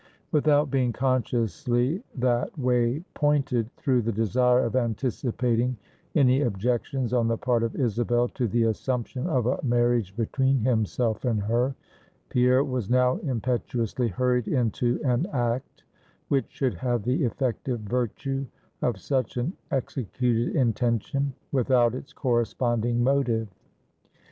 Without 0.31 0.71
being 0.71 0.91
consciously 0.91 2.01
that 2.15 2.57
way 2.57 3.03
pointed, 3.13 3.71
through 3.75 4.01
the 4.01 4.11
desire 4.11 4.61
of 4.65 4.75
anticipating 4.75 5.77
any 6.15 6.41
objections 6.41 7.13
on 7.13 7.27
the 7.27 7.37
part 7.37 7.61
of 7.61 7.75
Isabel 7.75 8.27
to 8.29 8.47
the 8.47 8.63
assumption 8.63 9.27
of 9.27 9.45
a 9.45 9.59
marriage 9.61 10.17
between 10.17 10.57
himself 10.57 11.23
and 11.23 11.43
her; 11.43 11.75
Pierre 12.29 12.63
was 12.63 12.89
now 12.89 13.17
impetuously 13.17 14.07
hurried 14.07 14.47
into 14.47 14.99
an 15.03 15.27
act, 15.31 15.83
which 16.29 16.47
should 16.49 16.73
have 16.73 17.03
the 17.03 17.23
effective 17.23 17.81
virtue 17.81 18.47
of 18.81 18.97
such 18.99 19.37
an 19.37 19.53
executed 19.69 20.55
intention, 20.55 21.31
without 21.51 21.93
its 21.93 22.11
corresponding 22.11 23.03
motive. 23.03 23.49